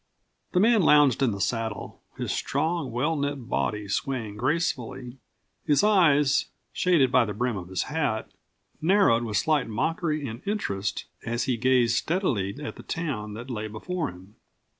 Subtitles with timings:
[0.53, 5.19] The man lounged in the saddle, his strong, well knit body swaying gracefully,
[5.63, 8.31] his eyes, shaded by the brim of his hat,
[8.81, 13.67] narrowed with slight mockery and interest as he gazed steadily at the town that lay
[13.67, 14.37] before him.